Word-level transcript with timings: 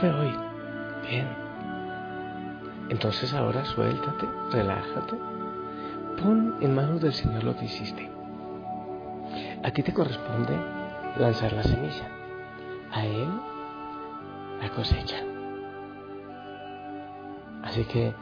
fue 0.00 0.10
hoy? 0.10 0.34
Bien. 1.08 1.28
Entonces 2.88 3.32
ahora 3.34 3.64
suéltate, 3.66 4.26
relájate. 4.50 5.16
Pon 6.20 6.56
en 6.60 6.74
manos 6.74 7.02
del 7.02 7.12
Señor 7.12 7.44
lo 7.44 7.54
que 7.56 7.66
hiciste. 7.66 8.10
A 9.62 9.70
ti 9.70 9.82
te 9.82 9.92
corresponde 9.92 10.58
lanzar 11.18 11.52
la 11.52 11.62
semilla. 11.62 12.08
A 12.92 13.04
Él 13.04 13.28
la 14.60 14.70
cosecha. 14.70 15.18
Así 17.62 17.84
que 17.84 18.14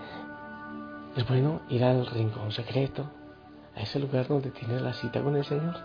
es 1.17 1.29
bueno 1.29 1.61
ir 1.69 1.85
al 1.85 2.07
rincón 2.07 2.51
secreto, 2.51 3.09
a 3.77 3.81
ese 3.81 4.01
lugar 4.01 4.27
donde 4.27 4.51
tienes 4.51 4.83
la 4.83 4.93
cita 4.93 5.23
con 5.23 5.37
el 5.37 5.45
Señor, 5.45 5.77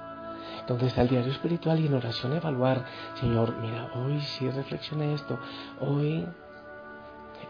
donde 0.68 0.88
está 0.88 1.02
el 1.02 1.10
diario 1.10 1.32
espiritual 1.32 1.80
y 1.80 1.88
en 1.88 1.94
oración 1.94 2.34
evaluar, 2.34 2.86
Señor, 3.16 3.56
mira, 3.58 3.92
hoy 3.96 4.20
sí 4.22 4.50
reflexioné 4.50 5.14
esto, 5.14 5.40
hoy 5.80 6.26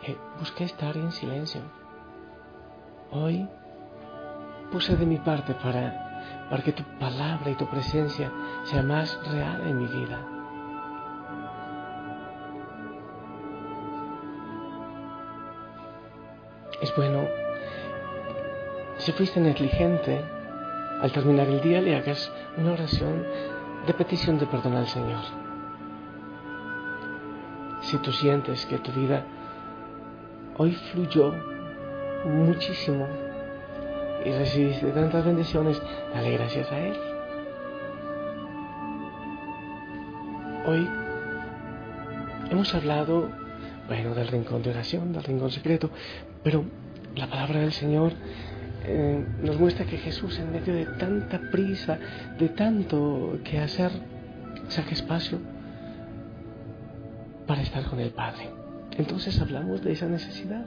eh, 0.04 0.18
busqué 0.40 0.66
estar 0.66 0.96
en 0.98 1.12
silencio, 1.12 1.62
hoy 3.12 3.48
puse 4.72 4.96
de 4.96 5.06
mi 5.06 5.18
parte 5.18 5.54
para, 5.54 6.48
para 6.50 6.64
que 6.64 6.72
tu 6.72 6.84
palabra 7.00 7.50
y 7.50 7.55
tu 7.55 7.68
presencia 7.68 8.32
sea 8.63 8.82
más 8.82 9.20
real 9.30 9.68
en 9.68 9.78
mi 9.78 9.88
vida. 9.88 10.20
Es 16.82 16.94
bueno, 16.98 17.26
si 18.98 19.12
fuiste 19.13 19.40
negligente, 19.40 20.24
al 21.04 21.12
terminar 21.12 21.49
el 21.49 21.59
día 21.59 21.82
le 21.82 21.98
hagas 21.98 22.32
una 22.55 22.71
oración 22.71 23.26
de 23.85 23.93
petición 23.93 24.40
de 24.40 24.48
perdón 24.48 24.77
al 24.77 24.87
Señor. 24.87 25.20
Si 27.82 27.98
tú 27.98 28.13
sientes 28.13 28.65
que 28.68 28.77
tu 28.77 28.90
vida 28.93 29.26
hoy 30.57 30.71
fluyó 30.71 31.34
muchísimo 32.23 33.05
y 34.23 34.32
recibiste 34.32 34.91
tantas 34.91 35.26
bendiciones, 35.26 35.82
dale 36.13 36.32
gracias 36.32 36.71
a 36.71 36.79
Él. 36.79 36.98
Hoy 40.65 40.90
hemos 42.49 42.73
hablado, 42.73 43.29
bueno, 43.90 44.15
del 44.15 44.29
rincón 44.29 44.63
de 44.63 44.70
oración, 44.70 45.12
del 45.12 45.26
rincón 45.26 45.51
secreto, 45.51 45.90
pero 46.45 46.63
la 47.17 47.27
palabra 47.27 47.60
del 47.60 47.73
Señor 47.73 48.13
eh, 48.85 49.26
nos 49.41 49.59
muestra 49.59 49.85
que 49.85 49.98
Jesús 49.98 50.37
en 50.39 50.51
medio 50.51 50.73
de 50.73 50.85
tanta 50.85 51.39
prisa, 51.51 51.98
de 52.37 52.49
tanto 52.49 53.39
que 53.43 53.59
hacer, 53.59 53.91
saca 54.67 54.91
espacio 54.91 55.39
para 57.48 57.61
estar 57.61 57.84
con 57.85 57.99
el 57.99 58.11
Padre. 58.11 58.49
Entonces 58.98 59.39
hablamos 59.41 59.84
de 59.84 59.93
esa 59.93 60.07
necesidad, 60.07 60.65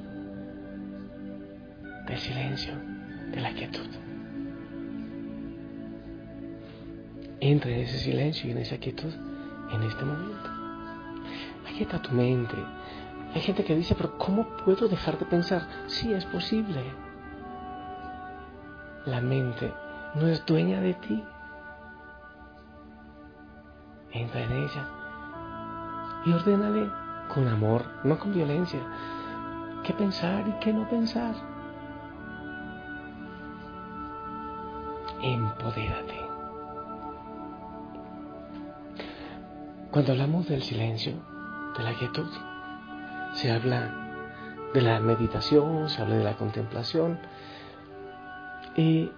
del 2.07 2.19
silencio, 2.19 2.73
de 3.33 3.41
la 3.41 3.53
quietud. 3.53 3.89
Entra 7.41 7.71
en 7.71 7.81
ese 7.81 7.99
silencio 7.99 8.49
y 8.49 8.53
en 8.53 8.59
esa 8.59 8.79
quietud 8.79 9.13
en 9.73 9.83
este 9.83 10.05
momento. 10.05 10.51
Aquieta 11.69 12.01
tu 12.01 12.13
mente, 12.13 12.57
hay 13.35 13.43
gente 13.43 13.65
que 13.65 13.77
dice, 13.77 13.95
pero 13.95 14.17
¿cómo 14.17 14.49
puedo 14.65 14.89
dejar 14.89 15.19
de 15.19 15.27
pensar? 15.27 15.69
Sí, 15.89 16.11
es 16.13 16.25
posible. 16.25 16.81
La 19.07 19.21
mente 19.21 19.73
no 20.17 20.27
es 20.27 20.45
dueña 20.45 20.81
de 20.81 20.95
ti. 20.95 21.25
Entra 24.13 24.43
en 24.43 24.53
ella 24.53 24.89
y 26.25 26.33
ordénale 26.33 26.91
con 27.33 27.47
amor, 27.47 27.85
no 28.03 28.19
con 28.19 28.33
violencia, 28.33 28.81
qué 29.85 29.93
pensar 29.93 30.47
y 30.49 30.53
qué 30.59 30.73
no 30.73 30.89
pensar. 30.89 31.35
Empodérate. 35.23 36.27
Cuando 39.93 40.13
hablamos 40.13 40.49
del 40.49 40.63
silencio, 40.63 41.15
de 41.79 41.85
la 41.85 41.95
quietud, 41.95 42.29
se 43.35 43.53
habla 43.53 43.93
de 44.75 44.83
la 44.83 44.99
meditación, 45.01 45.89
se 45.89 46.03
habla 46.03 46.17
de 46.17 46.25
la 46.25 46.37
contemplación. 46.37 47.19
Y 48.77 49.11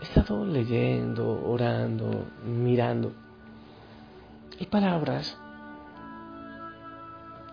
he 0.00 0.02
estado 0.02 0.46
leyendo, 0.46 1.42
orando, 1.48 2.26
mirando. 2.44 3.12
Hay 4.58 4.66
palabras 4.66 5.36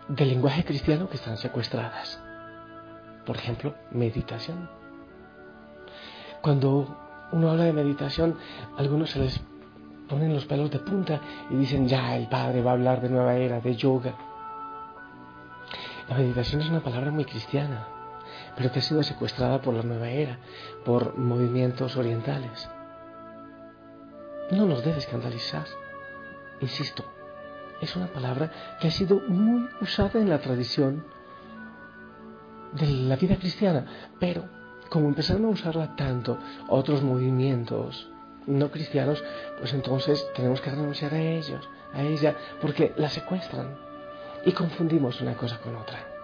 del 0.08 0.30
lenguaje 0.30 0.64
cristiano 0.64 1.10
que 1.10 1.18
están 1.18 1.38
secuestradas. 1.38 2.22
Por 3.26 3.36
ejemplo, 3.36 3.76
meditación. 3.92 4.70
Cuando 6.42 6.98
uno 7.32 7.52
habla 7.52 7.66
de 7.66 7.74
meditación, 7.74 8.36
a 8.76 8.80
algunos 8.80 9.12
se 9.12 9.20
les 9.20 9.42
ponen 10.08 10.34
los 10.34 10.46
pelos 10.46 10.72
de 10.72 10.80
punta 10.80 11.22
y 11.50 11.56
dicen, 11.56 11.88
ya, 11.88 12.16
el 12.16 12.28
Padre 12.28 12.62
va 12.62 12.72
a 12.72 12.74
hablar 12.74 13.02
de 13.02 13.10
nueva 13.10 13.36
era, 13.36 13.60
de 13.60 13.76
yoga. 13.76 14.14
La 16.10 16.18
meditación 16.18 16.62
es 16.62 16.70
una 16.70 16.80
palabra 16.80 17.12
muy 17.12 17.26
cristiana, 17.26 17.88
pero 18.56 18.72
que 18.72 18.80
ha 18.80 18.82
sido 18.82 19.04
secuestrada 19.04 19.62
por 19.62 19.74
la 19.74 19.84
nueva 19.84 20.10
era, 20.10 20.40
por 20.86 21.18
movimientos 21.18 21.96
orientales. 21.96 22.70
No 24.52 24.66
nos 24.66 24.84
debe 24.84 24.98
escandalizar. 24.98 25.66
Insisto, 26.62 27.06
es 27.82 27.96
una 27.96 28.08
palabra 28.08 28.52
que 28.80 28.88
ha 28.88 28.92
sido 28.92 29.20
muy 29.28 29.70
usada 29.82 30.20
en 30.20 30.30
la 30.30 30.40
tradición 30.40 31.06
de 32.74 32.88
la 32.88 33.16
vida 33.16 33.38
cristiana, 33.38 33.86
pero 34.20 34.46
como 34.90 35.08
empezaron 35.08 35.46
a 35.46 35.50
usarla 35.50 35.96
tanto 35.96 36.38
otros 36.68 37.02
movimientos 37.04 38.10
no 38.48 38.72
cristianos, 38.72 39.24
pues 39.60 39.74
entonces 39.74 40.28
tenemos 40.36 40.60
que 40.62 40.72
renunciar 40.72 41.14
a 41.14 41.22
ellos, 41.22 41.70
a 41.94 42.02
ella, 42.02 42.36
porque 42.62 42.94
la 42.98 43.10
secuestran 43.10 43.78
y 44.46 44.52
confundimos 44.52 45.22
una 45.22 45.36
cosa 45.36 45.60
con 45.60 45.76
otra. 45.76 46.19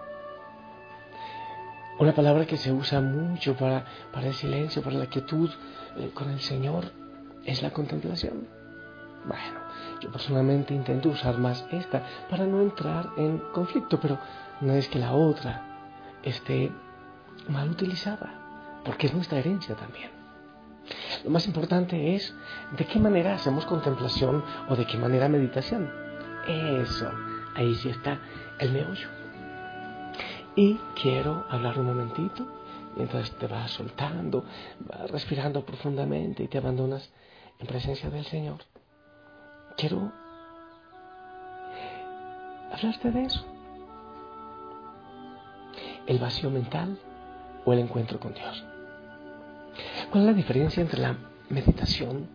Una 1.98 2.14
palabra 2.14 2.46
que 2.46 2.56
se 2.56 2.72
usa 2.72 3.00
mucho 3.00 3.56
para, 3.56 3.84
para 4.12 4.26
el 4.26 4.34
silencio, 4.34 4.82
para 4.82 4.96
la 4.96 5.06
quietud 5.06 5.50
eh, 5.96 6.10
con 6.12 6.30
el 6.30 6.40
Señor, 6.40 6.92
es 7.44 7.62
la 7.62 7.70
contemplación. 7.70 8.46
Bueno, 9.26 9.60
yo 10.00 10.12
personalmente 10.12 10.74
intento 10.74 11.08
usar 11.08 11.38
más 11.38 11.66
esta 11.72 12.02
para 12.28 12.46
no 12.46 12.60
entrar 12.60 13.10
en 13.16 13.38
conflicto, 13.52 13.98
pero 13.98 14.18
no 14.60 14.72
es 14.74 14.88
que 14.88 14.98
la 14.98 15.12
otra 15.12 15.62
esté 16.22 16.70
mal 17.48 17.70
utilizada, 17.70 18.80
porque 18.84 19.06
es 19.06 19.14
nuestra 19.14 19.38
herencia 19.38 19.74
también. 19.74 20.10
Lo 21.24 21.30
más 21.30 21.46
importante 21.46 22.14
es 22.14 22.34
de 22.76 22.84
qué 22.84 22.98
manera 22.98 23.34
hacemos 23.34 23.64
contemplación 23.64 24.44
o 24.68 24.76
de 24.76 24.86
qué 24.86 24.98
manera 24.98 25.28
meditación. 25.28 25.90
Eso 26.46 27.10
Ahí 27.56 27.74
sí 27.74 27.88
está 27.88 28.18
el 28.58 28.70
meollo. 28.70 29.15
Y 30.56 30.78
quiero 31.00 31.44
hablar 31.50 31.78
un 31.78 31.86
momentito 31.86 32.46
mientras 32.96 33.30
te 33.32 33.46
vas 33.46 33.70
soltando, 33.72 34.42
vas 34.80 35.10
respirando 35.10 35.66
profundamente 35.66 36.42
y 36.42 36.48
te 36.48 36.56
abandonas 36.56 37.12
en 37.58 37.66
presencia 37.66 38.08
del 38.08 38.24
Señor. 38.24 38.60
Quiero 39.76 40.10
hablarte 42.72 43.10
de 43.10 43.22
eso. 43.22 43.44
El 46.06 46.18
vacío 46.18 46.50
mental 46.50 46.98
o 47.66 47.72
el 47.74 47.80
encuentro 47.80 48.18
con 48.18 48.32
Dios. 48.32 48.64
¿Cuál 50.10 50.22
es 50.22 50.30
la 50.30 50.32
diferencia 50.32 50.80
entre 50.80 51.00
la 51.00 51.16
meditación 51.50 52.30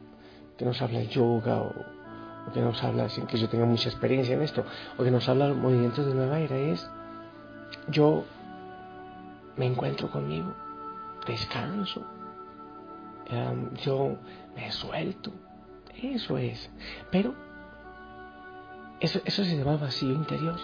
que 0.59 0.65
nos 0.65 0.79
habla 0.83 1.01
el 1.01 1.09
yoga 1.09 1.59
o 1.59 2.51
que 2.53 2.61
nos 2.61 2.83
habla, 2.83 3.09
sin 3.09 3.25
que 3.25 3.37
yo 3.37 3.49
tenga 3.49 3.65
mucha 3.65 3.89
experiencia 3.89 4.35
en 4.35 4.43
esto, 4.43 4.63
o 4.99 5.03
que 5.03 5.09
nos 5.09 5.27
habla 5.27 5.53
movimientos 5.55 6.05
de 6.05 6.13
nueva 6.13 6.39
era, 6.39 6.57
yo 7.87 8.25
me 9.57 9.65
encuentro 9.65 10.09
conmigo, 10.09 10.53
descanso, 11.27 12.03
em, 13.27 13.73
yo 13.75 14.17
me 14.55 14.71
suelto, 14.71 15.31
eso 16.01 16.37
es. 16.37 16.69
Pero 17.11 17.33
eso, 18.99 19.21
eso 19.25 19.43
se 19.43 19.57
llama 19.57 19.77
vacío 19.77 20.11
interior. 20.11 20.59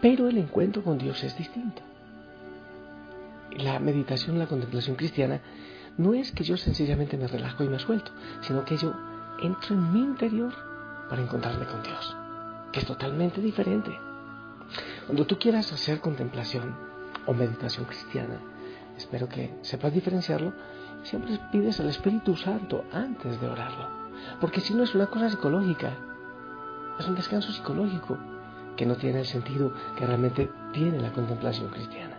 Pero 0.00 0.28
el 0.28 0.38
encuentro 0.38 0.82
con 0.82 0.98
Dios 0.98 1.22
es 1.24 1.36
distinto. 1.36 1.82
La 3.50 3.78
meditación, 3.78 4.38
la 4.38 4.46
contemplación 4.46 4.96
cristiana, 4.96 5.40
no 5.96 6.12
es 6.12 6.32
que 6.32 6.44
yo 6.44 6.56
sencillamente 6.56 7.16
me 7.16 7.26
relajo 7.26 7.64
y 7.64 7.68
me 7.68 7.78
suelto, 7.78 8.12
sino 8.42 8.64
que 8.64 8.76
yo 8.76 8.94
entro 9.42 9.74
en 9.74 9.92
mi 9.92 10.00
interior 10.00 10.52
para 11.08 11.22
encontrarme 11.22 11.64
con 11.66 11.82
Dios, 11.82 12.16
que 12.72 12.80
es 12.80 12.86
totalmente 12.86 13.40
diferente. 13.40 13.98
Cuando 15.06 15.24
tú 15.24 15.38
quieras 15.38 15.72
hacer 15.72 16.00
contemplación 16.00 16.74
o 17.26 17.32
meditación 17.32 17.86
cristiana, 17.86 18.40
espero 18.96 19.28
que 19.28 19.54
sepas 19.62 19.92
diferenciarlo, 19.92 20.52
siempre 21.04 21.38
pides 21.52 21.78
al 21.78 21.88
Espíritu 21.88 22.36
Santo 22.36 22.84
antes 22.92 23.40
de 23.40 23.48
orarlo, 23.48 23.88
porque 24.40 24.60
si 24.60 24.74
no 24.74 24.82
es 24.82 24.96
una 24.96 25.06
cosa 25.06 25.30
psicológica, 25.30 25.92
es 26.98 27.06
un 27.06 27.14
descanso 27.14 27.52
psicológico 27.52 28.18
que 28.76 28.84
no 28.84 28.96
tiene 28.96 29.20
el 29.20 29.26
sentido 29.26 29.72
que 29.96 30.06
realmente 30.06 30.50
tiene 30.72 31.00
la 31.00 31.12
contemplación 31.12 31.68
cristiana. 31.70 32.18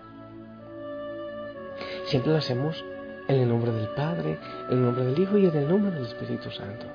Siempre 2.05 2.31
lo 2.31 2.37
hacemos 2.37 2.85
en 3.27 3.41
el 3.41 3.49
nombre 3.49 3.73
del 3.73 3.89
Padre, 3.89 4.39
en 4.69 4.77
el 4.77 4.81
nombre 4.81 5.03
del 5.03 5.19
Hijo 5.19 5.37
y 5.37 5.45
en 5.45 5.57
el 5.57 5.67
nombre 5.67 5.91
del 5.91 6.05
Espíritu 6.05 6.49
Santo. 6.51 6.85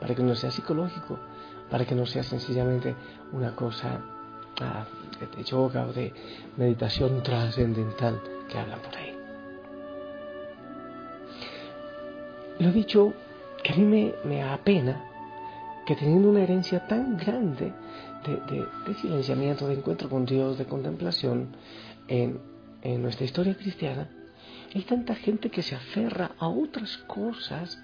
Para 0.00 0.14
que 0.14 0.22
no 0.22 0.34
sea 0.34 0.50
psicológico, 0.50 1.18
para 1.70 1.84
que 1.84 1.94
no 1.94 2.06
sea 2.06 2.22
sencillamente 2.22 2.96
una 3.32 3.54
cosa 3.54 4.00
ah, 4.60 4.86
de 5.36 5.44
yoga 5.44 5.86
o 5.86 5.92
de 5.92 6.12
meditación 6.56 7.22
trascendental 7.22 8.20
que 8.48 8.58
hablan 8.58 8.80
por 8.80 8.96
ahí. 8.96 9.14
Lo 12.58 12.72
dicho 12.72 13.12
que 13.62 13.72
a 13.72 13.76
mí 13.76 13.84
me, 13.84 14.14
me 14.24 14.42
apena 14.42 15.04
que 15.86 15.96
teniendo 15.96 16.28
una 16.28 16.42
herencia 16.42 16.86
tan 16.86 17.16
grande 17.16 17.72
de, 18.26 18.94
silenciamiento, 18.94 19.66
de 19.68 19.74
encuentro 19.74 20.08
con 20.08 20.26
Dios, 20.26 20.58
de 20.58 20.66
contemplación 20.66 21.48
en, 22.08 22.40
nuestra 23.00 23.24
historia 23.24 23.56
cristiana, 23.56 24.08
hay 24.74 24.82
tanta 24.82 25.14
gente 25.14 25.50
que 25.50 25.62
se 25.62 25.74
aferra 25.74 26.32
a 26.38 26.48
otras 26.48 26.98
cosas 26.98 27.82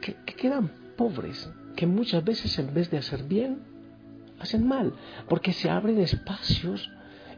que, 0.00 0.14
que 0.24 0.34
quedan 0.34 0.70
pobres, 0.96 1.50
que 1.76 1.86
muchas 1.86 2.24
veces 2.24 2.58
en 2.58 2.72
vez 2.72 2.90
de 2.90 2.98
hacer 2.98 3.24
bien, 3.24 3.73
hacen 4.40 4.66
mal, 4.66 4.92
porque 5.28 5.52
se 5.52 5.70
abren 5.70 5.98
espacios 5.98 6.90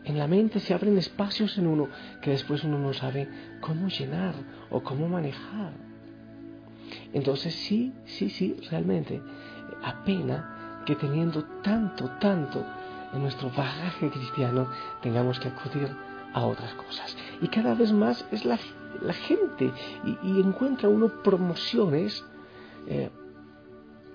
en 0.04 0.19
la 0.19 0.28
mente, 0.28 0.60
se 0.60 0.72
abren 0.72 0.96
espacios 0.98 1.58
en 1.58 1.66
uno 1.66 1.88
que 2.22 2.31
después 2.31 2.62
uno 2.64 2.78
no 2.78 2.93
sabe 2.93 3.28
cómo 3.60 3.88
llenar 3.88 4.34
o 4.70 4.82
cómo 4.82 5.08
manejar. 5.08 5.72
Entonces 7.12 7.54
sí, 7.54 7.93
sí, 8.04 8.31
sí, 8.31 8.56
realmente 8.70 9.20
apena 9.82 10.82
que 10.87 10.94
teniendo 10.94 11.43
tanto, 11.62 12.08
tanto 12.20 12.64
en 13.12 13.22
nuestro 13.22 13.50
bagaje 13.50 14.10
cristiano 14.10 14.69
tengamos 15.02 15.40
que 15.40 15.49
acudir 15.49 15.88
a 16.32 16.44
otras 16.44 16.72
cosas. 16.75 17.16
Y 17.40 17.49
cada 17.49 17.75
vez 17.75 17.92
más 17.92 18.25
es 18.31 18.44
la, 18.44 18.58
gente 19.12 19.72
y, 20.22 20.40
encuentra 20.40 20.88
uno 20.88 21.08
promociones 21.22 22.25
eh, 22.87 23.10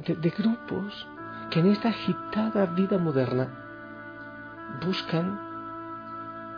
de 0.05 0.29
grupos 0.29 1.07
que 1.51 1.59
en 1.59 1.67
esta 1.67 1.89
agitada 1.89 2.65
vida 2.65 2.97
moderna 2.97 3.47
buscan 4.83 5.39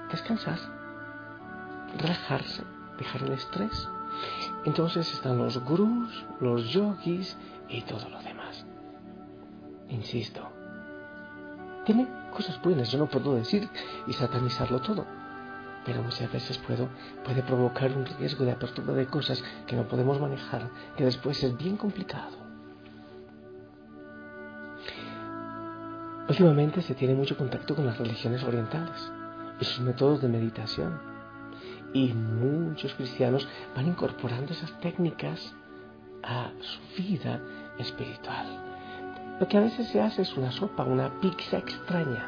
descansar, 0.09 0.59
relajarse, 1.99 2.63
dejar 2.97 3.23
el 3.23 3.33
estrés 3.33 3.89
entonces 4.65 5.11
están 5.13 5.37
los 5.37 5.57
gurús, 5.57 6.25
los 6.39 6.69
yogis 6.69 7.37
y 7.69 7.81
todo 7.81 8.09
lo 8.09 8.21
demás. 8.21 8.65
Insisto, 9.89 10.41
tiene 11.85 12.07
cosas 12.31 12.61
buenas, 12.61 12.91
yo 12.91 12.97
no 12.97 13.07
puedo 13.07 13.35
decir 13.35 13.69
y 14.07 14.13
satanizarlo 14.13 14.79
todo, 14.81 15.05
pero 15.85 16.01
muchas 16.01 16.31
veces 16.31 16.57
puedo, 16.59 16.87
puede 17.25 17.43
provocar 17.43 17.91
un 17.91 18.05
riesgo 18.05 18.45
de 18.45 18.53
apertura 18.53 18.93
de 18.93 19.07
cosas 19.07 19.43
que 19.67 19.75
no 19.75 19.87
podemos 19.87 20.19
manejar, 20.19 20.69
que 20.95 21.05
después 21.05 21.43
es 21.43 21.57
bien 21.57 21.77
complicado. 21.77 22.42
Últimamente 26.27 26.81
se 26.81 26.95
tiene 26.95 27.15
mucho 27.15 27.37
contacto 27.37 27.75
con 27.75 27.85
las 27.85 27.97
religiones 27.97 28.43
orientales 28.43 29.11
y 29.59 29.65
sus 29.65 29.81
métodos 29.81 30.21
de 30.21 30.29
meditación 30.29 31.13
y 31.93 32.13
muchos 32.13 32.93
cristianos 32.95 33.47
van 33.75 33.87
incorporando 33.87 34.51
esas 34.51 34.71
técnicas 34.79 35.53
a 36.23 36.51
su 36.59 37.01
vida 37.01 37.39
espiritual. 37.77 38.47
Lo 39.39 39.47
que 39.47 39.57
a 39.57 39.61
veces 39.61 39.87
se 39.89 40.01
hace 40.01 40.23
es 40.23 40.35
una 40.35 40.51
sopa, 40.51 40.83
una 40.83 41.19
pizza 41.19 41.57
extraña. 41.57 42.25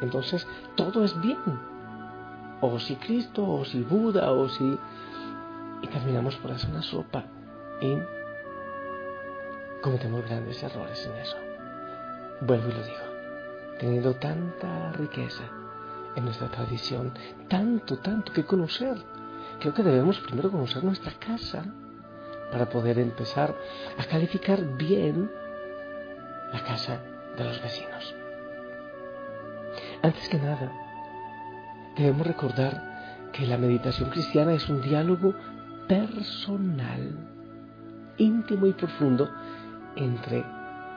Entonces 0.00 0.46
todo 0.76 1.04
es 1.04 1.18
bien. 1.20 1.38
O 2.60 2.78
si 2.78 2.96
Cristo, 2.96 3.46
o 3.46 3.64
si 3.64 3.82
Buda, 3.82 4.32
o 4.32 4.48
si... 4.48 4.78
Y 5.82 5.86
terminamos 5.88 6.36
por 6.36 6.52
hacer 6.52 6.70
una 6.70 6.82
sopa 6.82 7.24
y 7.80 7.98
cometemos 9.82 10.24
grandes 10.24 10.62
errores 10.62 11.06
en 11.06 11.16
eso. 11.20 11.43
Vuelvo 12.46 12.68
y 12.68 12.72
lo 12.72 12.82
digo. 12.82 13.78
Teniendo 13.78 14.14
tanta 14.14 14.92
riqueza, 14.92 15.44
en 16.16 16.24
nuestra 16.24 16.48
tradición. 16.48 17.12
Tanto, 17.48 17.98
tanto 17.98 18.32
que 18.32 18.44
conocer. 18.44 18.96
Creo 19.60 19.74
que 19.74 19.82
debemos 19.82 20.18
primero 20.20 20.50
conocer 20.50 20.84
nuestra 20.84 21.12
casa 21.12 21.64
para 22.50 22.68
poder 22.68 22.98
empezar 22.98 23.54
a 23.98 24.04
calificar 24.04 24.64
bien 24.76 25.30
la 26.52 26.62
casa 26.62 27.00
de 27.36 27.44
los 27.44 27.60
vecinos. 27.62 28.14
Antes 30.02 30.28
que 30.28 30.38
nada, 30.38 30.72
debemos 31.96 32.26
recordar 32.26 33.30
que 33.32 33.46
la 33.46 33.58
meditación 33.58 34.10
cristiana 34.10 34.52
es 34.52 34.68
un 34.68 34.82
diálogo 34.82 35.34
personal, 35.88 37.16
íntimo 38.18 38.66
y 38.66 38.72
profundo 38.72 39.30
entre 39.96 40.44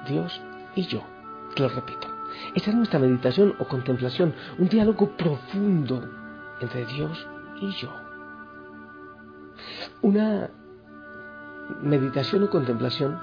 Dios 0.08 0.40
y 0.76 0.84
yo. 0.84 1.17
Lo 1.58 1.70
repito. 1.70 2.08
Esta 2.54 2.70
es 2.70 2.76
nuestra 2.76 3.00
meditación 3.00 3.56
o 3.60 3.68
contemplación, 3.68 4.34
un 4.58 4.70
diálogo 4.70 5.16
profundo 5.18 6.08
entre 6.62 6.86
Dios 6.86 7.28
y 7.62 7.72
yo. 7.72 7.92
Una 10.02 10.50
meditación 11.82 12.44
o 12.44 12.50
contemplación, 12.50 13.20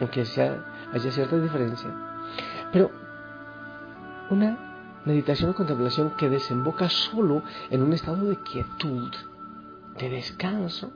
aunque 0.00 0.24
sea, 0.24 0.88
haya 0.92 1.10
cierta 1.10 1.36
diferencia, 1.38 1.90
pero 2.72 2.90
una 4.30 5.00
meditación 5.04 5.50
o 5.50 5.54
contemplación 5.54 6.10
que 6.16 6.28
desemboca 6.28 6.88
solo 6.88 7.42
en 7.70 7.82
un 7.82 7.92
estado 7.92 8.24
de 8.26 8.36
quietud, 8.36 9.12
de 9.98 10.10
descanso, 10.10 10.92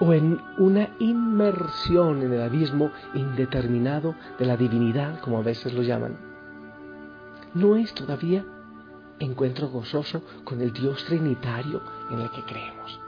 o 0.00 0.12
en 0.12 0.40
una 0.58 0.90
inmersión 0.98 2.22
en 2.22 2.32
el 2.32 2.42
abismo 2.42 2.90
indeterminado 3.14 4.14
de 4.38 4.46
la 4.46 4.56
divinidad, 4.56 5.20
como 5.20 5.38
a 5.38 5.42
veces 5.42 5.72
lo 5.72 5.82
llaman, 5.82 6.16
no 7.54 7.76
es 7.76 7.92
todavía 7.94 8.44
encuentro 9.18 9.68
gozoso 9.68 10.22
con 10.44 10.60
el 10.60 10.72
Dios 10.72 11.04
trinitario 11.06 11.82
en 12.10 12.20
el 12.20 12.30
que 12.30 12.42
creemos. 12.42 13.00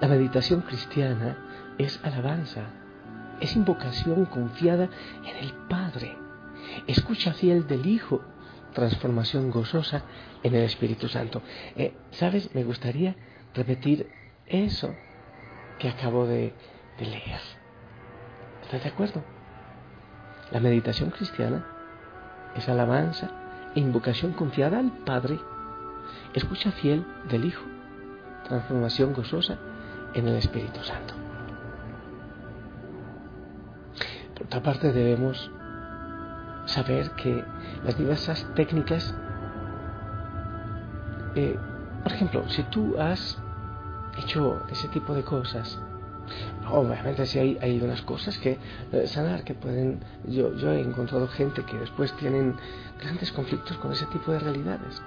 La 0.00 0.08
meditación 0.08 0.62
cristiana 0.62 1.36
es 1.78 2.00
alabanza, 2.02 2.62
es 3.40 3.54
invocación 3.54 4.24
confiada 4.24 4.88
en 5.24 5.36
el 5.36 5.52
Padre, 5.68 6.16
escucha 6.86 7.32
fiel 7.32 7.66
del 7.66 7.86
Hijo, 7.86 8.20
transformación 8.72 9.50
gozosa 9.50 10.02
en 10.42 10.54
el 10.54 10.64
Espíritu 10.64 11.08
Santo. 11.08 11.42
Eh, 11.76 11.94
¿Sabes? 12.10 12.52
Me 12.54 12.64
gustaría 12.64 13.14
repetir 13.54 14.08
eso 14.46 14.94
que 15.78 15.88
acabo 15.88 16.26
de, 16.26 16.54
leer. 16.98 17.40
¿Estás 18.62 18.82
de 18.82 18.88
acuerdo? 18.88 19.22
La 20.50 20.60
meditación 20.60 21.10
cristiana 21.10 21.66
es 22.54 22.68
alabanza 22.68 23.30
e 23.74 23.80
invocación 23.80 24.32
confiada 24.32 24.78
al 24.78 24.92
Padre, 25.04 25.40
escucha 26.34 26.70
fiel 26.72 27.04
del 27.28 27.44
Hijo, 27.46 27.64
transformación 28.44 29.12
gozosa 29.12 29.58
en 30.14 30.28
el 30.28 30.36
Espíritu 30.36 30.82
Santo. 30.84 31.14
Por 34.34 34.46
otra 34.46 34.62
parte, 34.62 34.92
debemos 34.92 35.50
saber 36.66 37.10
que 37.12 37.44
las 37.84 37.98
diversas 37.98 38.46
técnicas, 38.54 39.14
eh, 41.34 41.58
por 42.02 42.12
ejemplo, 42.12 42.48
si 42.48 42.62
tú 42.64 42.98
has 42.98 43.43
hecho 44.18 44.62
ese 44.70 44.88
tipo 44.88 45.14
de 45.14 45.22
cosas. 45.22 45.78
Obviamente 46.70 47.26
sí 47.26 47.38
hay, 47.38 47.58
hay 47.60 47.80
unas 47.80 48.02
cosas 48.02 48.38
que 48.38 48.58
eh, 48.92 49.06
sanar, 49.06 49.44
que 49.44 49.54
pueden... 49.54 50.00
Yo, 50.26 50.54
yo 50.54 50.72
he 50.72 50.80
encontrado 50.80 51.28
gente 51.28 51.62
que 51.64 51.78
después 51.78 52.12
tienen 52.16 52.56
grandes 53.00 53.30
conflictos 53.32 53.76
con 53.78 53.92
ese 53.92 54.06
tipo 54.06 54.32
de 54.32 54.38
realidades. 54.38 55.02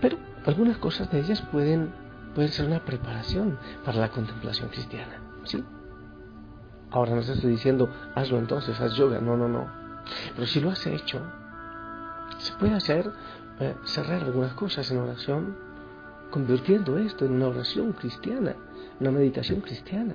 Pero 0.00 0.18
algunas 0.44 0.76
cosas 0.78 1.10
de 1.10 1.20
ellas 1.20 1.40
pueden, 1.52 1.92
pueden 2.34 2.50
ser 2.50 2.66
una 2.66 2.80
preparación 2.80 3.58
para 3.84 3.98
la 3.98 4.08
contemplación 4.10 4.68
cristiana. 4.70 5.22
¿Sí? 5.44 5.64
Ahora 6.90 7.14
no 7.14 7.22
te 7.22 7.32
estoy 7.32 7.50
diciendo, 7.50 7.88
hazlo 8.14 8.38
entonces, 8.38 8.80
haz 8.80 8.94
yoga. 8.94 9.20
No, 9.20 9.36
no, 9.36 9.48
no. 9.48 9.70
Pero 10.34 10.46
si 10.46 10.60
lo 10.60 10.70
has 10.70 10.86
hecho, 10.86 11.20
se 12.38 12.52
puede 12.54 12.74
hacer, 12.74 13.10
eh, 13.60 13.74
cerrar 13.84 14.24
algunas 14.24 14.54
cosas 14.54 14.90
en 14.90 14.98
oración 14.98 15.67
convirtiendo 16.30 16.98
esto 16.98 17.24
en 17.24 17.32
una 17.32 17.48
oración 17.48 17.92
cristiana, 17.92 18.54
una 19.00 19.10
meditación 19.10 19.60
cristiana, 19.60 20.14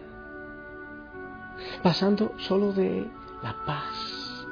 pasando 1.81 2.33
solo 2.37 2.73
de 2.73 3.09
la 3.41 3.55
paz, 3.65 4.45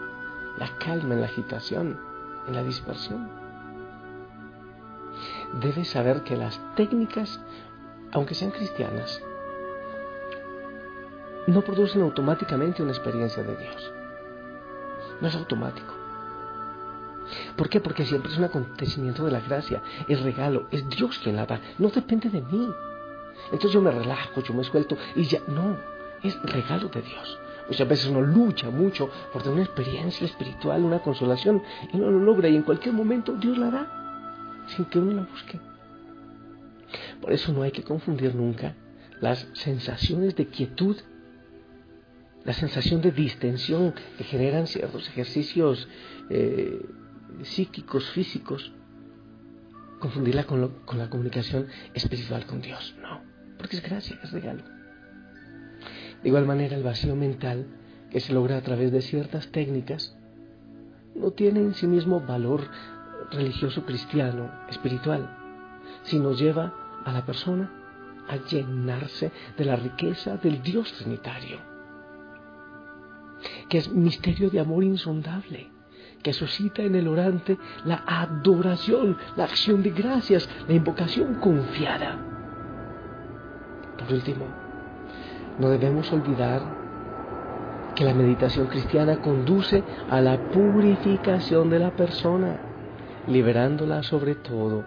la 0.58 0.77
calma 0.77 1.13
en 1.13 1.22
la 1.22 1.27
agitación, 1.27 2.00
en 2.48 2.56
la 2.56 2.63
dispersión. 2.63 3.30
Debes 5.60 5.89
saber 5.89 6.24
que 6.24 6.38
las 6.38 6.60
técnicas, 6.75 7.41
aunque 8.12 8.36
sean 8.36 8.51
cristianas, 8.51 9.22
no 11.48 11.62
producen 11.62 12.01
automáticamente 12.01 12.84
una 12.84 12.91
experiencia 12.91 13.44
de 13.44 13.58
Dios. 13.58 13.94
No 15.20 15.27
es 15.27 15.36
automático. 15.36 16.00
¿Por 17.55 17.69
qué? 17.69 17.79
Porque 17.79 18.05
siempre 18.05 18.31
es 18.31 18.38
un 18.38 18.45
acontecimiento 18.45 19.25
de 19.25 19.31
la 19.31 19.39
gracia, 19.39 19.81
es 20.07 20.21
regalo, 20.21 20.67
es 20.71 20.88
Dios 20.89 21.19
quien 21.19 21.35
la 21.35 21.45
da, 21.45 21.59
no 21.77 21.89
depende 21.89 22.29
de 22.29 22.41
mí. 22.41 22.67
Entonces 23.45 23.71
yo 23.71 23.81
me 23.81 23.91
relajo, 23.91 24.41
yo 24.41 24.53
me 24.53 24.63
suelto 24.63 24.97
y 25.15 25.23
ya, 25.23 25.39
no, 25.47 25.77
es 26.23 26.41
regalo 26.43 26.89
de 26.89 27.01
Dios. 27.01 27.39
Muchas 27.67 27.88
veces 27.88 28.07
uno 28.07 28.21
lucha 28.21 28.69
mucho 28.69 29.09
por 29.31 29.43
tener 29.43 29.55
una 29.55 29.63
experiencia 29.63 30.25
espiritual, 30.25 30.83
una 30.83 31.00
consolación, 31.00 31.61
y 31.93 31.97
no 31.97 32.11
lo 32.11 32.19
logra 32.19 32.50
y 32.50 32.55
en 32.55 32.63
cualquier 32.63 32.93
momento 32.93 33.33
Dios 33.33 33.57
la 33.57 33.71
da, 33.71 34.63
sin 34.67 34.85
que 34.85 35.00
uno 35.00 35.13
la 35.13 35.23
busque. 35.23 35.59
Por 37.21 37.31
eso 37.31 37.53
no 37.53 37.61
hay 37.61 37.71
que 37.71 37.83
confundir 37.83 38.35
nunca 38.35 38.75
las 39.21 39.47
sensaciones 39.53 40.35
de 40.35 40.47
quietud, 40.47 40.97
la 42.43 42.53
sensación 42.53 43.01
de 43.01 43.11
distensión 43.11 43.93
que 44.17 44.23
generan 44.23 44.67
ciertos 44.67 45.07
ejercicios 45.07 45.88
eh, 46.29 46.81
psíquicos, 47.43 48.10
físicos, 48.12 48.74
confundirla 50.00 50.45
con, 50.45 50.71
la 50.98 51.10
comunicación 51.10 51.67
espiritual 51.93 52.45
con 52.45 52.62
Dios. 52.62 52.95
No, 53.01 53.21
porque 53.57 53.77
es 53.77 53.83
gracia, 53.83 54.19
es 54.24 54.31
regalo. 54.31 54.63
De 56.21 56.29
igual 56.29 56.45
manera, 56.45 56.75
el 56.75 56.83
vacío 56.83 57.15
mental 57.15 57.67
que 58.10 58.19
se 58.19 58.33
logra 58.33 58.57
a 58.57 58.62
través 58.62 58.91
de 58.91 59.01
ciertas 59.01 59.51
técnicas 59.51 60.15
no 61.15 61.31
tiene 61.31 61.60
en 61.60 61.74
sí 61.74 61.88
mismo 61.88 62.19
valor 62.19 62.69
religioso 63.31 63.86
cristiano, 63.86 64.51
espiritual, 64.69 65.38
sino 66.03 66.33
lleva 66.33 66.74
a 67.05 67.12
la 67.12 67.25
persona 67.25 67.71
a 68.27 68.38
llenarse 68.38 69.31
de 69.57 69.65
la 69.65 69.75
riqueza 69.75 70.38
del 70.38 70.62
Dios 70.62 70.91
Trinitario, 70.93 71.60
que 73.69 73.77
es 73.77 73.91
misterio 73.91 74.50
de 74.50 74.60
amor 74.60 74.83
insondable, 74.83 75.69
que 76.21 76.33
suscita 76.33 76.81
en 76.81 76.95
el 76.95 77.07
orante 77.07 77.57
la 77.85 78.03
adoración, 78.05 79.17
la 79.35 79.45
acción 79.45 79.83
de 79.83 79.91
gracias, 79.91 80.49
la 80.67 80.73
invocación 80.73 81.35
confiada. 81.35 82.19
Por 83.97 84.13
último, 84.13 84.45
no 85.59 85.69
debemos 85.69 86.11
olvidar 86.11 86.61
que 87.95 88.05
la 88.05 88.13
meditación 88.13 88.67
cristiana 88.67 89.17
conduce 89.17 89.83
a 90.09 90.21
la 90.21 90.49
purificación 90.49 91.69
de 91.69 91.79
la 91.79 91.91
persona, 91.91 92.59
liberándola 93.27 94.03
sobre 94.03 94.35
todo 94.35 94.85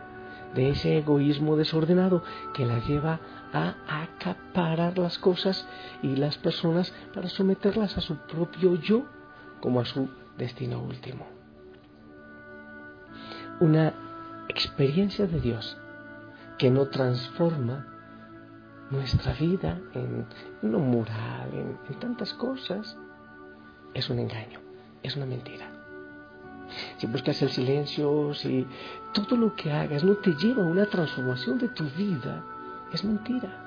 de 0.55 0.71
ese 0.71 0.99
egoísmo 0.99 1.57
desordenado 1.57 2.23
que 2.55 2.65
la 2.65 2.79
lleva 2.79 3.21
a 3.53 3.75
acaparar 3.87 4.99
las 4.99 5.19
cosas 5.19 5.69
y 6.03 6.17
las 6.17 6.39
personas 6.39 6.95
para 7.13 7.29
someterlas 7.29 7.97
a 7.99 8.01
su 8.01 8.17
propio 8.17 8.77
yo 8.77 9.05
como 9.61 9.81
a 9.81 9.85
su 9.85 10.09
destino 10.37 10.81
último. 10.81 11.27
Una 13.61 13.95
experiencia 14.49 15.27
de 15.27 15.41
Dios 15.41 15.77
que 16.59 16.71
no 16.71 16.89
transforma 16.89 17.87
nuestra 18.91 19.33
vida 19.33 19.81
en 19.95 20.27
lo 20.63 20.79
moral, 20.79 21.51
en, 21.53 21.79
en 21.89 22.01
tantas 22.01 22.33
cosas, 22.35 22.97
es 23.95 24.11
un 24.11 24.19
engaño, 24.19 24.61
es 25.03 25.17
una 25.17 25.27
mentira. 25.27 25.75
Si 26.99 27.07
buscas 27.07 27.41
el 27.43 27.51
silencio, 27.51 28.35
si 28.35 28.67
todo 29.13 29.37
lo 29.37 29.55
que 29.55 29.73
hagas 29.73 30.03
no 30.05 30.17
te 30.17 30.35
lleva 30.35 30.63
a 30.63 30.67
una 30.67 30.87
transformación 30.87 31.59
de 31.59 31.69
tu 31.69 31.85
vida, 31.91 32.45
es 32.93 33.05
mentira. 33.05 33.61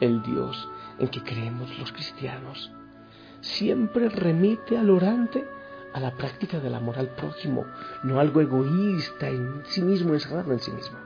El 0.00 0.22
Dios 0.22 0.68
en 0.98 1.08
que 1.08 1.22
creemos 1.22 1.78
los 1.78 1.92
cristianos 1.92 2.72
siempre 3.44 4.08
remite 4.08 4.76
al 4.76 4.90
orante 4.90 5.46
a 5.92 6.00
la 6.00 6.14
práctica 6.14 6.58
del 6.58 6.74
amor 6.74 6.98
al 6.98 7.08
prójimo, 7.08 7.66
no 8.02 8.18
algo 8.18 8.40
egoísta 8.40 9.28
en 9.28 9.62
sí 9.66 9.82
mismo, 9.82 10.14
encerrado 10.14 10.52
en 10.52 10.60
sí 10.60 10.72
mismo. 10.72 10.98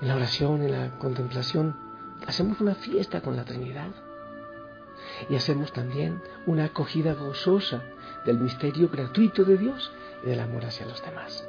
En 0.00 0.08
la 0.08 0.16
oración, 0.16 0.62
en 0.62 0.72
la 0.72 0.98
contemplación, 0.98 1.76
hacemos 2.26 2.60
una 2.60 2.74
fiesta 2.74 3.22
con 3.22 3.36
la 3.36 3.44
Trinidad 3.44 3.88
y 5.30 5.36
hacemos 5.36 5.72
también 5.72 6.20
una 6.46 6.64
acogida 6.64 7.14
gozosa 7.14 7.82
del 8.26 8.38
misterio 8.38 8.88
gratuito 8.88 9.44
de 9.44 9.56
Dios 9.56 9.92
y 10.24 10.28
del 10.28 10.40
amor 10.40 10.64
hacia 10.64 10.86
los 10.86 11.02
demás. 11.02 11.48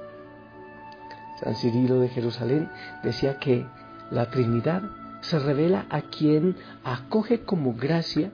San 1.42 1.56
Cirilo 1.56 2.00
de 2.00 2.10
Jerusalén 2.10 2.70
decía 3.04 3.40
que 3.40 3.66
la 4.12 4.30
Trinidad 4.30 4.84
se 5.24 5.40
revela 5.40 5.86
a 5.90 6.02
quien 6.02 6.58
acoge 6.84 7.44
como 7.44 7.74
gracia 7.74 8.32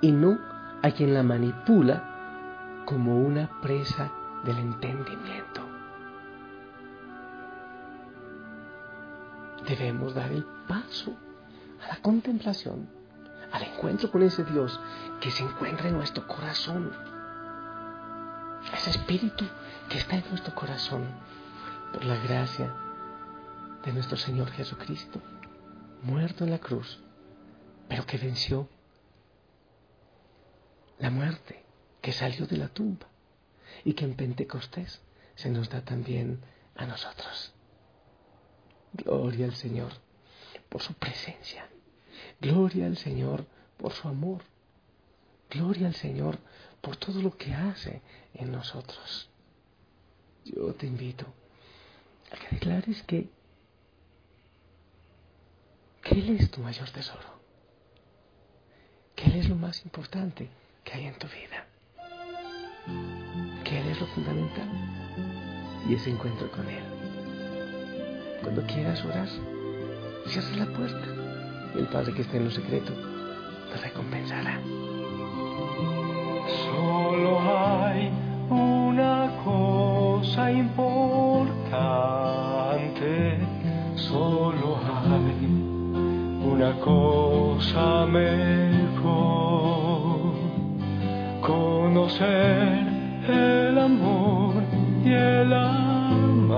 y 0.00 0.12
no 0.12 0.38
a 0.80 0.90
quien 0.92 1.14
la 1.14 1.24
manipula 1.24 2.84
como 2.86 3.18
una 3.18 3.60
presa 3.60 4.12
del 4.44 4.58
entendimiento. 4.58 5.62
Debemos 9.66 10.14
dar 10.14 10.30
el 10.30 10.44
paso 10.68 11.16
a 11.84 11.88
la 11.88 11.96
contemplación, 12.00 12.88
al 13.50 13.62
encuentro 13.64 14.10
con 14.10 14.22
ese 14.22 14.44
Dios 14.44 14.80
que 15.20 15.30
se 15.32 15.42
encuentra 15.42 15.88
en 15.88 15.96
nuestro 15.96 16.26
corazón, 16.28 16.92
ese 18.72 18.90
espíritu 18.90 19.44
que 19.88 19.98
está 19.98 20.16
en 20.16 20.24
nuestro 20.30 20.54
corazón. 20.54 21.04
Por 21.92 22.04
la 22.04 22.16
gracia 22.16 22.72
de 23.84 23.92
nuestro 23.92 24.16
Señor 24.16 24.48
Jesucristo, 24.52 25.20
muerto 26.02 26.44
en 26.44 26.50
la 26.50 26.58
cruz, 26.58 27.00
pero 27.88 28.06
que 28.06 28.18
venció 28.18 28.68
la 30.98 31.10
muerte, 31.10 31.64
que 32.00 32.12
salió 32.12 32.46
de 32.46 32.56
la 32.56 32.68
tumba 32.68 33.06
y 33.84 33.94
que 33.94 34.04
en 34.04 34.14
Pentecostés 34.14 35.00
se 35.34 35.50
nos 35.50 35.68
da 35.68 35.82
también 35.82 36.40
a 36.76 36.86
nosotros. 36.86 37.52
Gloria 38.92 39.46
al 39.46 39.54
Señor 39.54 39.92
por 40.68 40.82
su 40.82 40.94
presencia. 40.94 41.68
Gloria 42.40 42.86
al 42.86 42.96
Señor 42.96 43.46
por 43.76 43.92
su 43.92 44.08
amor. 44.08 44.42
Gloria 45.50 45.86
al 45.86 45.94
Señor 45.94 46.38
por 46.80 46.96
todo 46.96 47.22
lo 47.22 47.36
que 47.36 47.54
hace 47.54 48.02
en 48.34 48.52
nosotros. 48.52 49.28
Yo 50.44 50.74
te 50.74 50.86
invito 50.86 51.26
a 52.30 52.36
que 52.36 52.56
declares 52.56 53.02
que 53.04 53.28
que 56.02 56.14
Él 56.14 56.36
es 56.38 56.50
tu 56.50 56.60
mayor 56.60 56.90
tesoro, 56.90 57.40
que 59.14 59.24
Él 59.26 59.36
es 59.36 59.48
lo 59.48 59.56
más 59.56 59.84
importante 59.84 60.48
que 60.84 60.92
hay 60.92 61.06
en 61.06 61.14
tu 61.14 61.26
vida, 61.28 61.66
que 63.64 63.80
Él 63.80 63.88
es 63.88 64.00
lo 64.00 64.06
fundamental 64.08 64.68
y 65.88 65.94
ese 65.94 66.10
encuentro 66.10 66.50
con 66.50 66.68
Él. 66.68 66.82
Cuando 68.42 68.66
quieras 68.66 69.04
orar, 69.04 69.28
cierra 70.26 70.56
la 70.56 70.66
puerta. 70.66 71.06
Y 71.74 71.78
el 71.78 71.86
Padre 71.86 72.12
que 72.12 72.22
está 72.22 72.36
en 72.36 72.44
lo 72.44 72.50
secreto 72.50 72.92
te 73.72 73.78
recompensará. 73.78 74.60
Solo 76.64 77.40
hay 77.40 78.10
una 78.50 79.30
cosa 79.44 80.50
importante, 80.50 81.78
solo 83.96 84.41
una 86.62 86.78
cosa 86.78 88.06
mejor, 88.06 89.10
conocer 91.40 92.86
el 93.28 93.76
amor 93.76 94.62
y 95.04 95.12
el 95.12 95.52
amante, 95.52 96.54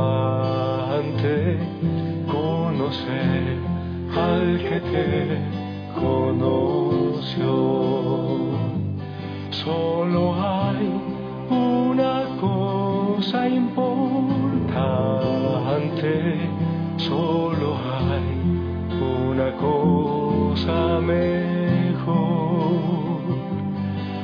conocer 2.30 3.56
al 4.14 4.58
que 4.58 4.80
te 4.92 5.38
conoció. 5.98 7.54
Solo 9.52 10.34
hay 10.34 11.00
una 11.48 12.26
cosa 12.38 13.48
importante, 13.48 14.10
solo 16.98 17.78
hay 17.78 18.33
una 19.34 19.50
cosa 19.56 21.00
mejor. 21.00 21.24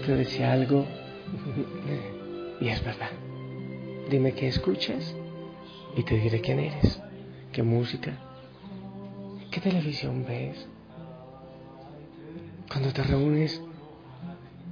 te 0.02 0.16
decía 0.16 0.52
algo 0.52 0.86
y 2.60 2.68
es 2.68 2.84
verdad. 2.84 3.12
Dime 4.10 4.34
qué 4.34 4.48
escuchas 4.48 5.16
y 5.96 6.04
te 6.04 6.16
diré 6.16 6.42
quién 6.42 6.60
eres, 6.60 7.02
qué 7.52 7.64
música, 7.64 8.18
qué 9.52 9.62
televisión 9.62 10.26
ves. 10.28 10.68
Cuando 12.70 12.92
te 12.92 13.04
reúnes, 13.04 13.62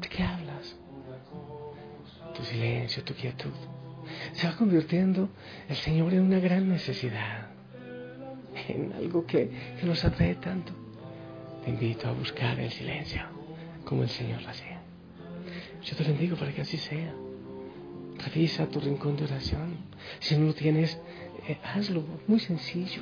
¿de 0.01 0.07
qué 0.07 0.23
hablas? 0.23 0.75
Tu 2.35 2.43
silencio, 2.43 3.03
tu 3.03 3.13
quietud. 3.13 3.53
Se 4.33 4.47
va 4.47 4.55
convirtiendo 4.55 5.29
el 5.67 5.75
Señor 5.75 6.13
en 6.13 6.21
una 6.21 6.39
gran 6.39 6.69
necesidad, 6.69 7.49
en 8.67 8.93
algo 8.93 9.25
que, 9.25 9.49
que 9.79 9.85
nos 9.85 10.03
atrae 10.03 10.35
tanto. 10.35 10.73
Te 11.63 11.69
invito 11.69 12.07
a 12.07 12.13
buscar 12.13 12.59
el 12.59 12.71
silencio, 12.71 13.21
como 13.85 14.03
el 14.03 14.09
Señor 14.09 14.41
lo 14.41 14.49
hacía. 14.49 14.78
Yo 15.83 15.95
te 15.95 16.03
bendigo 16.03 16.35
para 16.35 16.51
que 16.51 16.61
así 16.61 16.77
sea. 16.77 17.13
Revisa 18.17 18.67
tu 18.67 18.79
rincón 18.79 19.15
de 19.15 19.23
oración. 19.23 19.77
Si 20.19 20.37
no 20.37 20.47
lo 20.47 20.53
tienes, 20.53 20.99
eh, 21.47 21.57
hazlo. 21.63 22.03
Muy 22.27 22.39
sencillo. 22.39 23.01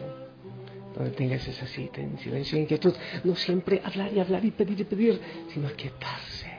Donde 0.95 1.11
tengas 1.11 1.47
esa 1.47 1.65
cita 1.67 2.01
en 2.01 2.17
silencio 2.19 2.57
y 2.57 2.61
inquietud. 2.61 2.93
No 3.23 3.35
siempre 3.35 3.81
hablar 3.83 4.13
y 4.13 4.19
hablar 4.19 4.45
y 4.45 4.51
pedir 4.51 4.79
y 4.79 4.83
pedir, 4.83 5.19
sino 5.53 5.71
quietarse. 5.73 6.51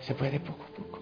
Se 0.00 0.14
puede 0.14 0.40
poco 0.40 0.64
a 0.64 0.74
poco. 0.74 1.00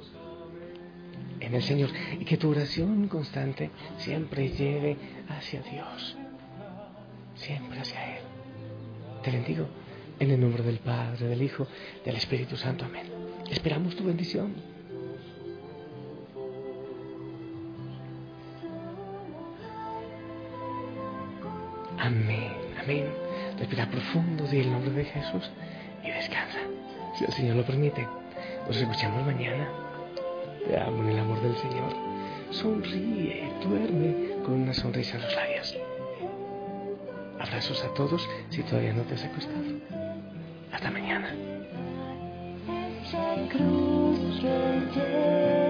En 1.41 1.55
el 1.55 1.63
Señor. 1.63 1.91
Y 2.21 2.25
que 2.25 2.37
tu 2.37 2.51
oración 2.51 3.09
constante 3.09 3.71
siempre 3.99 4.49
lleve 4.51 4.97
hacia 5.29 5.61
Dios. 5.63 6.17
Siempre 7.35 7.81
hacia 7.81 8.19
Él. 8.19 8.23
Te 9.23 9.31
bendigo. 9.31 9.67
En 10.21 10.31
el 10.31 10.41
nombre 10.41 10.63
del 10.63 10.79
Padre, 10.79 11.27
del 11.27 11.43
Hijo, 11.43 11.67
del 12.05 12.15
Espíritu 12.15 12.57
Santo. 12.57 12.85
Amén. 12.85 13.22
Esperamos 13.51 13.97
tu 13.97 14.05
bendición. 14.05 14.55
Amén, 21.99 22.53
amén. 22.83 23.07
Respira 23.59 23.89
profundo, 23.89 24.45
di 24.49 24.59
el 24.59 24.73
nombre 24.73 24.91
de 24.91 25.05
Jesús 25.05 25.51
y 26.03 26.11
descansa. 26.11 26.59
Si 27.17 27.25
el 27.25 27.33
Señor 27.33 27.57
lo 27.57 27.65
permite, 27.65 28.07
nos 28.67 28.77
escuchamos 28.77 29.25
mañana. 29.25 29.69
Te 30.67 30.79
amo 30.79 31.03
en 31.03 31.11
el 31.11 31.19
amor 31.19 31.41
del 31.43 31.57
Señor. 31.57 31.93
Sonríe, 32.51 33.51
duerme 33.63 34.43
con 34.45 34.63
una 34.63 34.75
sonrisa 34.75 35.17
en 35.17 35.23
los 35.23 35.35
labios. 35.35 35.77
Abrazos 37.39 37.85
a 37.85 37.95
todos 37.95 38.29
si 38.51 38.63
todavía 38.63 38.93
no 38.93 39.03
te 39.03 39.15
has 39.15 39.25
acostado. 39.25 39.63
Hasta 40.73 40.91
mañana. 40.91 41.52
Esa 43.13 43.47
cruz 43.51 44.41
que 44.41 44.57
lleva 44.95 45.62